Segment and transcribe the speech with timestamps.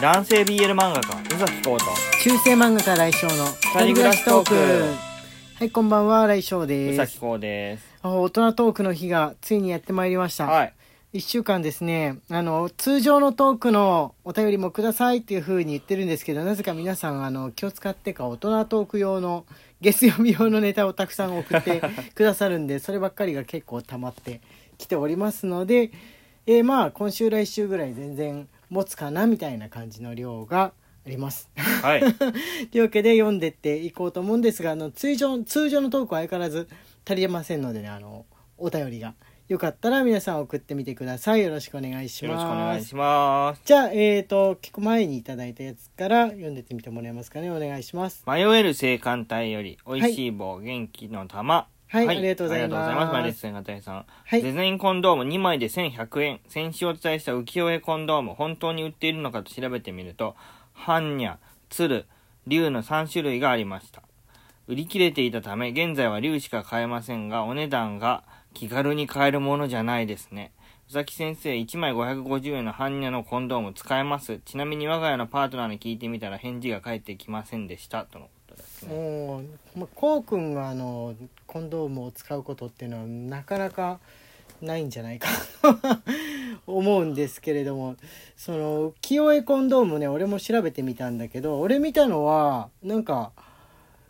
[0.00, 1.34] 男性 BL 漫画家。
[1.34, 1.84] 宇崎浩と
[2.22, 4.54] 中世漫画家来翔の二人暮らしトーク。
[5.56, 6.96] はいこんばんは来翔宇です。
[6.98, 7.84] 崎浩です。
[8.02, 10.74] あ大人トークの日がついにやってまいりました、はい。
[11.12, 12.18] 一週間ですね。
[12.30, 19.46] あの通常のトークのお便りもくださいっていう風に言ってるんですけどなぜか皆さんあの気を使ってか大人トーク用の
[19.80, 21.82] 月曜日用のネタをたくさん送って
[22.14, 24.40] くださるんでそればっかりが結構溜まって
[24.78, 25.90] きておりますので、
[26.46, 30.72] えーまあ今週来週ぐらい全然持つかなみたいな感じの量が
[31.06, 31.50] あります。
[31.56, 32.00] はい。
[32.70, 36.68] というわけで読んでっていこうと思うんですがあの通常通常のトークは相変わらず
[37.06, 38.26] 足りませんのでねあの
[38.56, 39.14] お便りが。
[39.48, 41.42] よかったら皆さん送ってみてください。
[41.42, 43.62] よろしくお願いしよろますしくお願いします。
[43.64, 47.50] じゃあえっ、と結構前にいただいたやつから読んでってみてもらえますかね。
[47.50, 48.22] お願いします。
[48.26, 48.52] 迷える青
[48.98, 52.68] 函隊より美味しい棒、元気の玉はいありがとうございます。
[52.68, 53.12] ありがとうございます。
[53.12, 54.42] マイレス青函隊さん、はい。
[54.42, 56.40] デザインコンドーム2枚で1100円。
[56.46, 60.36] 先週お伝えした浮世絵コンドーム本当に売っているのかと調べてみると
[60.76, 61.38] 般若
[61.70, 62.06] 鶴
[62.46, 64.02] 竜の3種類がありました。
[64.66, 70.52] 売り切れていたため現在は竜しか買えませんがお値段が気軽に買えるものじゃないですね。
[70.90, 74.40] 宇崎先生1枚550円の般若のコンドーム使えます。
[74.44, 78.04] ちなみに我が家のパートナーに聞いてみたら返事が返ってきませんでした。
[78.04, 78.94] とのことですね。
[78.94, 79.44] もう、
[79.78, 81.14] まあ、こうくんがあの
[81.46, 83.98] コンドームを使うことっていうのはなかなか
[84.60, 85.28] ないんじゃないか
[85.62, 85.78] と
[86.76, 87.96] 思うんですけれども
[88.36, 93.32] その清江コンドームね俺も調べてみたんだけど俺見たのはなんか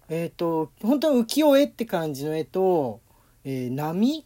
[0.08, 3.00] えっ、と本当は浮世絵って感じの絵と、
[3.44, 4.24] えー波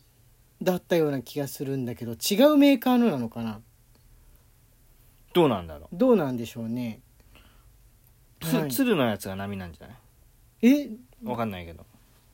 [0.63, 3.61] だったような気がするんだけど違うメーカーのなのかな？
[5.35, 7.01] どうなんだろどうなんでしょうね。
[8.43, 8.71] はい。
[8.71, 9.97] 鶴のやつが波なんじゃない？
[10.63, 10.91] え？
[11.25, 11.85] わかんないけど。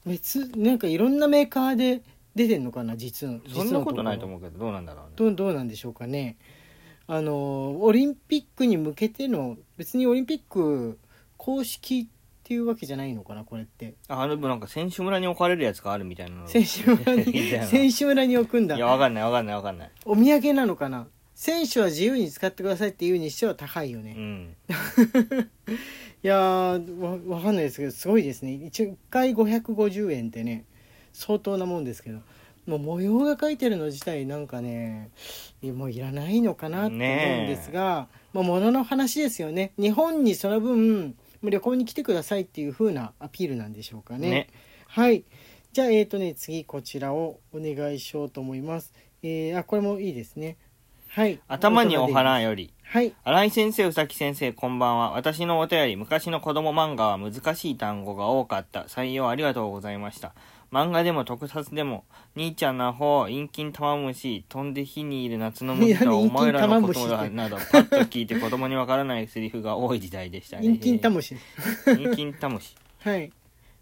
[0.07, 2.03] 別なんかいろんなメーカーで
[2.35, 2.97] 出てんのかな？
[2.97, 5.13] 実のそんなことないとう思うけどどうなんだろうね。
[5.17, 6.37] どうどうなんでしょうかね。
[7.07, 10.99] あのオリンピックに向けての別にオリンピック
[11.39, 13.95] 公式っていうわけじゃないのかなこれって。
[14.09, 16.49] ああのなんか選手村に置かれるやつがあるみたいなの。
[16.49, 17.33] 選手村に
[17.67, 18.77] 選手村に置くんだ。
[18.77, 19.91] いやわかんないわかんないわかんない。
[20.05, 21.09] お土産なのかな？
[21.39, 24.57] 選手は自由に使ってくださいっていうにしては高いよね、いうん。
[26.21, 28.55] やーわわかんないですけどすごいですね。
[28.55, 30.65] 一1回550円ってね
[31.13, 32.23] 相当なもんですけど
[32.67, 35.11] もう模様が描いてるの自体なんかね
[35.63, 39.71] いもういらないのかなって思うんですが、まあ、物の話ですよね。
[39.79, 44.29] 日本にその分旅行に来てくださいっていう風なアピールなんでしょうかね。
[44.29, 44.49] ね。
[44.89, 45.23] はい。
[45.73, 48.93] じゃあえーとね次こちらをお願いしようと思います。
[49.23, 50.57] えー、あこれもいいですね。
[51.09, 51.41] はい。
[51.49, 52.73] 頭にお花より。
[52.85, 53.15] はい。
[53.25, 55.13] 新井先生宇崎先生こんばんは。
[55.13, 58.83] 私のお便り昔の子供漫画は難しい単語が多かった。
[58.83, 60.35] 採用ありがとうございました。
[60.71, 62.05] 漫画でも特撮でも
[62.37, 70.65] 兄ちゃんな方陰菌玉虫飛んで火にいる夏の虫とはお前らのことだなどパッと聞いて子供にわからないセリフが多い時代でしたね。
[70.65, 71.37] 陰菌タムシ
[71.87, 72.77] 陰菌玉虫。
[73.01, 73.33] はい。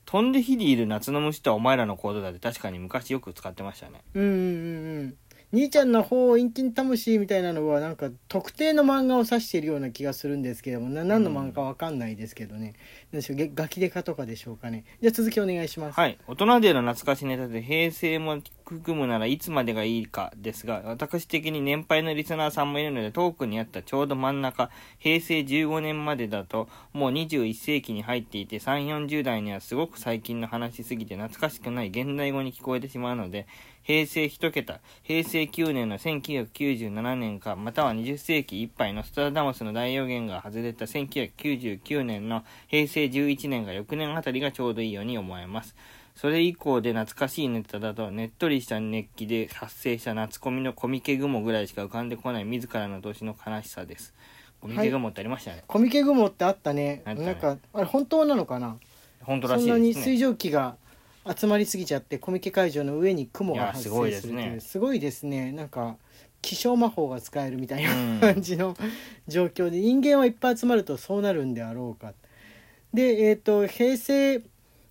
[0.05, 4.03] 飛んで火にいる夏の虫とはお前らのことだって確かに昔よく使ってましたね。
[4.15, 5.17] うんうんうんうん
[5.53, 12.75] 兄ちゃんの方陰菌タムシみたいなのはなんか特定の漫画を指しているような気がするんですけどもな何の漫画かわかんないですけどね、
[13.13, 14.85] なんでしょうガキデカとかでしょうかね。
[15.01, 15.97] じゃあ続きお願いします。
[15.97, 16.19] はい。
[16.27, 33.47] 大人での懐かしネタで平成も含むならいつまでがいいかですが、私的に年配のリスナーさんもいるので、トークにあったちょうど真ん中、平成15年までだと、もう21世紀に入っていて、3、40代にはすごく最近の話しすぎて懐かしくない現代語に聞こえてしまうので、
[33.87, 45.77] 平成1桁、平成9年の1997年か、または20世紀いっぱいのストラダムスの大予言が外れた1999年の平成11年が翌年あたりがちょうどいいように思えます。
[46.17, 54.15] それ以降で懐かしいネタだと、ねっとりした熱気で発生した夏コミのコミケ雲ぐらいしか浮かんでこない自らの年の悲しさです。
[54.61, 55.63] コミケ雲ってありましたね。
[55.69, 58.79] コミケ雲ってあったねあったねなんかあれ本当なのかな？
[59.23, 60.13] 本当らそんなにしいですね。
[60.15, 60.77] 水蒸気が
[61.35, 64.61] 集まりすぎちゃってコミケ会場の上に雲が発生するっていうですね。
[64.61, 65.53] すごいですね。
[65.53, 65.97] なんか
[66.43, 68.77] 気象魔法が使えるみたいなうん感じの
[69.27, 72.15] 状況で人間はいっぱい集まるとそうなるんであろうか。
[72.95, 74.43] でえっ、と平成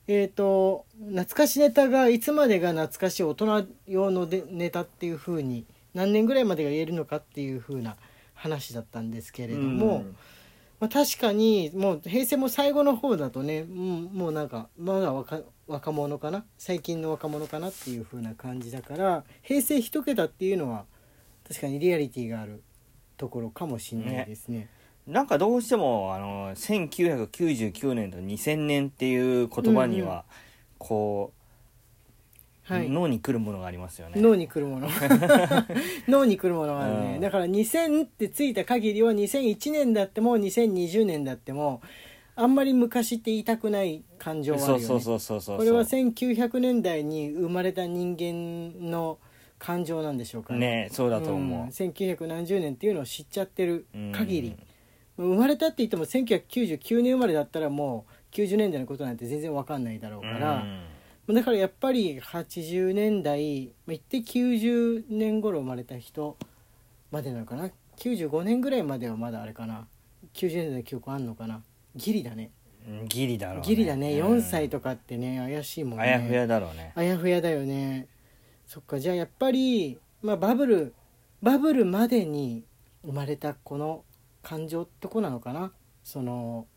[0.07, 7.95] えっ、と懐かしネタがいつまでが懐かしい大人用のでネタっていう風に何年ぐらいまでが言えるのかっていう風な
[8.33, 10.15] 話だったんですけれども、うん
[10.79, 16.45] まあ、確かにもう平成も最後の方だとねもうもうなんかまだ若若者かな？
[16.57, 20.85] 最近の若者かなっていう風な感じだから平成一桁っていうのは
[21.47, 22.61] 確かにリアリティがある
[23.17, 24.69] ところかもしれないですね。
[25.07, 30.25] なんかどうしても、あの、1999年と2000年っていう言葉には、
[30.79, 31.31] こ
[32.65, 32.89] はい。
[32.89, 34.19] 脳に来るものがありますよね。
[34.19, 34.89] 脳に来るもの。
[36.09, 37.21] 脳に来るものがあるね、うん。
[37.21, 41.81] だから2000ってついた限りは2001年だっても2020年だっても
[42.35, 44.83] あんまり昔って言いたくない感情はあるよね。
[44.83, 49.19] そうそうそうそうそうこれは1900年代に生まれた人間の
[49.59, 50.89] 感情なんでしょうかね。
[50.91, 54.55] そうだと思う、ん、1900何十年っていうのを知っちゃってる限り、
[55.17, 60.65] 生まれたって言っても1999年生まれだったらもう90年代のことなんて全然わかんないだろうから、
[61.27, 66.37] だからやっぱり80年代まあ言って90年頃生まれた人
[67.11, 69.87] までなのかな？95年ぐらいまではまだあれかな
[70.33, 71.63] ？90年代の記憶あんのかな？
[71.95, 72.51] ギリだね。
[72.87, 73.61] うんギリだろうね。
[73.63, 74.19] ギリだね。
[74.19, 74.37] うん。
[74.37, 76.03] 4歳とかってね怪しいもんね。
[76.03, 76.91] あやふやだろうね。
[76.95, 78.07] あやふやだよね。
[78.67, 78.99] そっか。
[78.99, 80.93] じゃあやっぱり、まあ、バブル
[81.41, 82.63] バブルまでに
[83.03, 84.03] 生まれたこの
[84.43, 85.71] 感情ってこなのかな？
[86.03, 86.67] その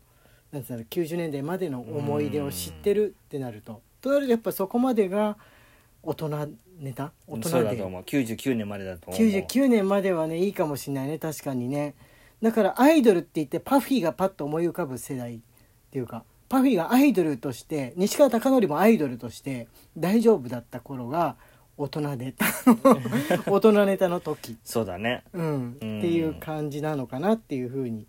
[0.51, 5.37] なんつうの90年代までの思い出を知ってるってなるととなるとやっぱそこまでが
[6.03, 6.29] 大人
[6.79, 7.11] ネタ？
[7.27, 7.49] 大人で。
[7.49, 9.21] そうだと思う？99年までだと思う。
[9.21, 11.19] 99年まではねいいかもしれないね。
[11.19, 11.95] 確かにね。
[12.41, 15.39] だからアイドルって言ってパフィーがパッと思い浮かぶ世代っ
[15.91, 19.67] ていうかパフィーがアイドルとして西川貴教もアイドルとして
[19.97, 21.35] 大丈夫だった頃が
[21.77, 22.77] 大人ネタの
[23.53, 25.23] 大人ネタの時、そうだね。
[25.31, 28.05] うん、ってうんいう感じなのかなっていうふうに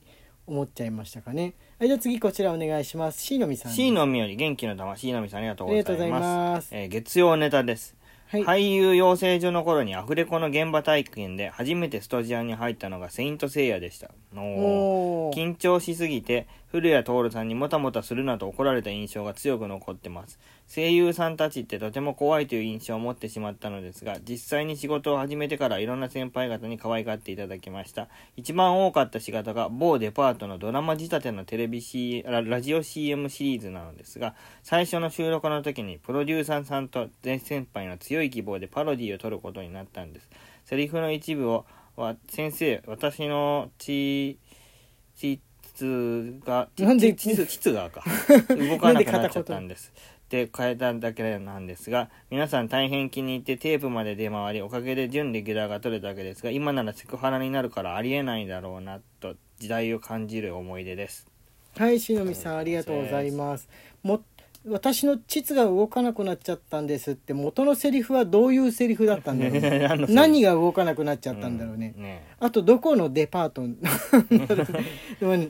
[0.51, 1.55] 思っちゃいましたかね。
[1.79, 3.23] はいじゃあ次こちらお願いします。
[3.23, 3.73] C のみさん。
[3.73, 4.97] C のみより元気の玉。
[4.97, 5.91] C のみさんありがとうございます。
[5.91, 6.69] ありがとうございます。
[6.73, 7.97] えー月曜ネタです。
[8.31, 14.11] はい、俳優養成所の頃にアフレコの現場体験で初めてスタジオに入ったのがセイントセイヤでした。
[14.35, 20.39] 緊張しすぎて古谷徹さんにもたもたするなと怒られた印象が強く残ってます。
[20.73, 28.07] 声優さんたちってとても怖いという印象を持ってしまったのですが実際に仕事を始めてからいろんな先輩方に可愛がっていただきました。
[28.37, 40.31] 一番多かった仕事が某デパートのドラマ仕立てのテレビ、C、ララジオ CM シリーズなのですが最初の収録の時にプロデューサーさんと全先輩の強い希望でパロディを取ることになったんです。
[40.67, 41.67] セリフの一部を
[42.29, 44.39] 先生私の血
[45.17, 45.41] 血
[46.45, 48.05] が なんで血血血がか。
[48.49, 49.93] 動かなくなっちゃったんです。
[50.29, 61.27] で変えただけなんですが皆さん大変気に入ってテープまで出回りおかげで準レギュラーが取れたわけですが今ならセクハラになるからありえないだろうなと時代を感じる思い出です。
[61.77, 63.69] はい、しのみさんありがとうございます。
[64.05, 64.23] も
[64.67, 70.07] 私の膣が動かなくなっちゃったんですって元のセリフはどういうセリフだったんだろうね。
[70.13, 73.63] 何が動かなくなっちゃったんだろうね、んねあとどこのデパート
[75.19, 75.49] でもね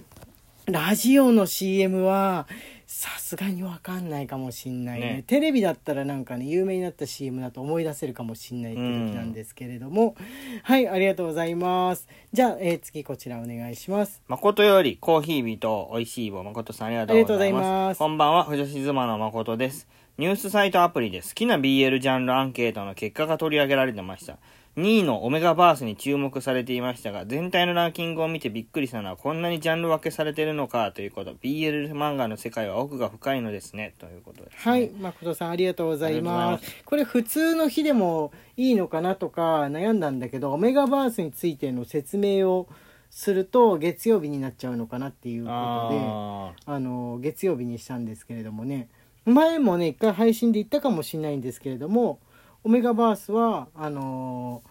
[0.71, 2.47] ラジオの CM は
[2.87, 5.07] さすがに分かんないかもしんないね。
[5.07, 5.25] ね。
[5.27, 10.17] テレビだったらなんかね有名になった CM だと思い出せるかもしんないって時なんですけれども、
[10.63, 12.09] はいありがとうございます。
[12.33, 14.23] じゃあ、えー次こちらお願いします。
[14.29, 17.65] 誠よりコーヒー人美味しい棒誠さんありがとうございます。
[17.65, 17.99] ます。
[17.99, 19.89] こんばんは藤吉妻の誠です。
[20.19, 24.37] ニュースサイトアプリで好きな BL ジャンルアンケートの結果が取り上げられてました
[24.77, 31.35] 2位のオメガバースに注目されていましたが全体のランキングを見てびっくりしたのはこんなにジャンル分けされてるのかということ。
[31.35, 33.95] BL 漫画の世界は奥が深いのですね。
[33.99, 36.51] ということです、ね、はい、誠さんありがとうございありがとうございま。
[36.53, 36.85] ます。
[36.85, 42.69] これ普通の日でもいいのかなとか悩んだんだけど、オメガバースについての説明を
[43.11, 48.89] すると月曜日になっちゃうのかなっていうことで、ああの月曜日にしたんですけれどもね。
[49.27, 52.21] 前もね一回配信で言ったかもしれないんですけれども、
[52.65, 54.71] オメガバースはあのー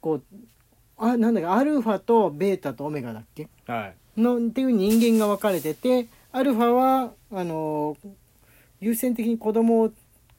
[0.00, 0.22] こう
[0.96, 3.48] あなんだっけアルファとベータとオメガだっけ？
[3.66, 7.96] ーはいのっていう人間が分かれててアルファはあの
[8.80, 9.92] 優先的に子供を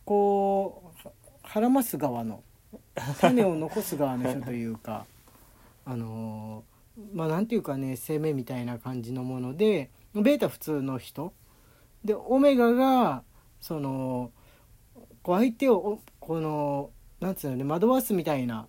[0.06, 2.44] こうははらます側の
[3.20, 5.06] 種を残す側の人というか
[5.86, 6.64] あの
[7.14, 11.34] まあなんていうかね生命みたいな感じのものでベータ普通の人
[12.04, 13.24] でオメガが
[13.60, 14.32] その
[15.24, 18.68] こう相手をおこのなんつうのね惑わすみたいな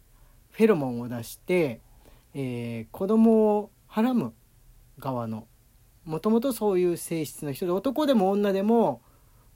[0.51, 1.81] フェロモンを出して、
[2.35, 4.33] えー子供をはらむ
[4.99, 5.47] 側の
[6.05, 9.01] もともとそういう性質の人で男でも女でも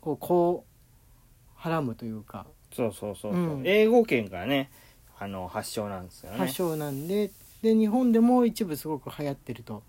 [0.01, 3.63] こうこうはらむというかそうそうそうそう、うん。
[3.65, 4.71] 英語圏からね
[5.19, 6.39] あの発祥なんですよね。
[6.39, 7.31] 発祥なんで
[7.63, 9.83] で日本でも一部すごく流行ってると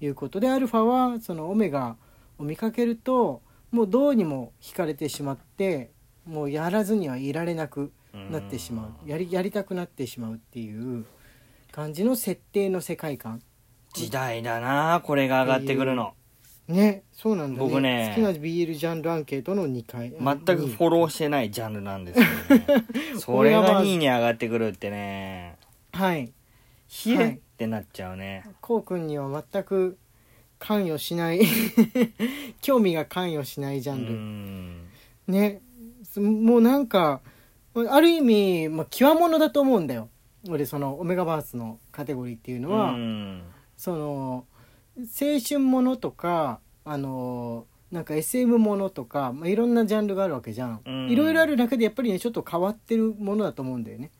[0.00, 1.96] いうことでアルファはそのオメガ
[2.38, 5.90] を見かけるともうどうにも惹かれてしまって
[6.26, 7.92] もうやらずにはいられなく
[8.30, 9.08] なってしまう。
[9.08, 11.04] やりやりたくなってしまうっていう
[11.70, 13.40] 感じの設定の世界観。
[13.94, 16.12] 時代だなこれが上がってくるの。
[16.68, 17.68] ねそうなんだね。
[17.68, 22.84] 僕ね好きな BL ジャンルアンケートの2回全くフォローしてないジャンルなんですけどね。
[23.18, 25.56] それが2位に上がってくるってね。
[25.92, 26.32] はい。
[26.88, 27.30] ひえ、はい。
[27.34, 28.44] ってなっちゃうね。
[28.60, 29.96] こうくんには全く
[30.58, 31.40] 関与しない。
[32.60, 34.86] 興味が関与しないジャうンル、ん。
[35.28, 35.60] ね。
[35.60, 35.65] す
[36.20, 37.20] もうなんか
[37.74, 40.08] ある意味、まあ、極物だと思うんだよ。
[40.48, 43.42] 俺そのオメガバースのカテゴリーっていうのは、うん。
[43.76, 44.46] その
[44.98, 51.10] 青春ものとかあのなんか SM ものとか、まあ、いろんなジャンルがあるわけじゃん、うん。
[51.10, 54.10] いろいろある中でやっぱりねちょっと変わってるものだと思うんだよね。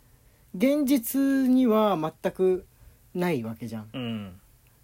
[0.54, 2.66] 現実には全く
[3.14, 3.88] ないわけじゃん。
[3.92, 4.40] うん。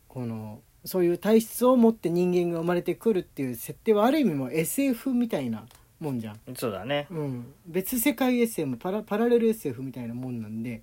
[0.08, 5.64] このそういう体質を持って人間が生まれてくるっていう設定はある意味もう SF みたいな
[6.02, 6.40] もんじゃん。
[6.56, 7.06] そうだね。
[7.10, 10.82] うん、別世界 SM パラパラレル SF みたいなもんなんで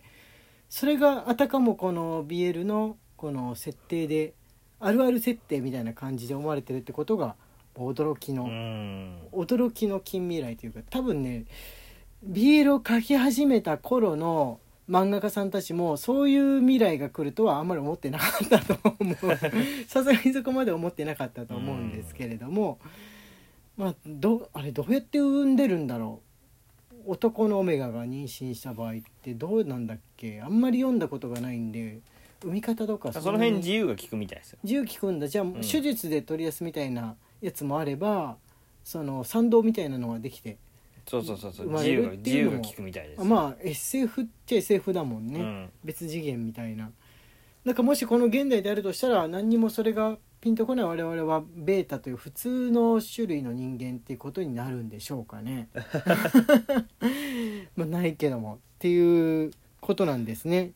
[0.70, 4.34] それがあたかもこの BL のこの設定で
[4.80, 7.36] あるある設定みたいな感じで思われてるってことが
[7.76, 9.20] 驚きの、うん。
[9.32, 11.46] 驚きの近未来というか多分ね
[12.28, 14.60] BL を描き始めた頃の
[14.90, 19.16] 漫画家さんたちもそういう未来が来るとはあんまり思ってなかったと思う。
[19.88, 22.80] さすがにそこまで思ってなかったと思うんですけれども、
[23.80, 26.22] まあどあれどうやって産んでるんだろ
[27.08, 27.12] う。
[27.12, 30.42] 男のオメガが妊娠した場合ってどうなんだっけ。
[30.42, 32.00] あんまり読んだことがないんで
[32.44, 34.60] 産み方とかその辺自由が利くみたいですよ。
[34.64, 35.30] 自由聞くんだ。
[35.30, 35.54] じゃあ、ん。
[35.62, 38.36] 手術で取り出すみたいなやつもあれば
[38.84, 40.58] その賛同みたいなのができて。
[41.08, 41.68] そうそうそうそう。
[41.68, 42.58] 生ま自由がれるっていうのも。
[42.58, 43.22] 自由が利くみたいです。
[43.22, 45.70] あまあ SF っちゃ SF だもんね、うん。
[45.86, 46.92] 別次元みたいな。
[47.64, 55.68] なんかもしこの現代であるとしたら何にもそれがピンとこない我々はベータという普通の種類の人間っていうことになるんでしょうかね。
[57.76, 60.72] まあないけどもっていうことなんですね。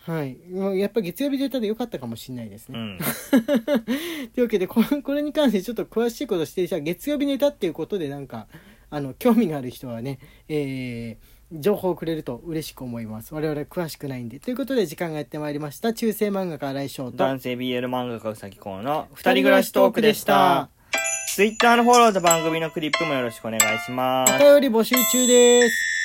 [0.00, 0.36] はい。
[0.50, 2.98] まあやっぱ月曜日データで良かったかもしれないですね、うん。
[4.34, 8.48] というわけでこれこれに関してちょっと詳しいことしてじゃあ月曜日ネタっていうことでなんか
[8.90, 13.34] あの興味がある人はね、えー情報をくれると嬉しく思います。
[13.34, 14.40] 我々詳しくないんで。
[14.40, 15.92] ということで時間がやってまいりました。
[15.92, 17.16] 中世漫画家来翔と。
[17.18, 20.68] 男性 BL 漫画家うさぎこうの二人暮らしトークでした。
[21.34, 24.34] Twitter のフォローと番組のクリップもよろしくお願いします。
[24.34, 25.95] お便り募集中です